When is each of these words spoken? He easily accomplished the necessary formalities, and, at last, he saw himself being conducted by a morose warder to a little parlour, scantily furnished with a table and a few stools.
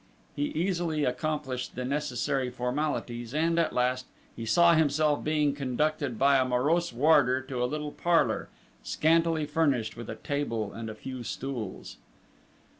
He 0.35 0.45
easily 0.45 1.05
accomplished 1.05 1.75
the 1.75 1.85
necessary 1.85 2.49
formalities, 2.49 3.35
and, 3.35 3.59
at 3.59 3.71
last, 3.71 4.07
he 4.35 4.47
saw 4.47 4.73
himself 4.73 5.23
being 5.23 5.53
conducted 5.53 6.17
by 6.17 6.39
a 6.39 6.43
morose 6.43 6.91
warder 6.91 7.39
to 7.43 7.63
a 7.63 7.69
little 7.69 7.91
parlour, 7.91 8.49
scantily 8.81 9.45
furnished 9.45 9.95
with 9.95 10.09
a 10.09 10.15
table 10.15 10.73
and 10.73 10.89
a 10.89 10.95
few 10.95 11.21
stools. 11.21 11.97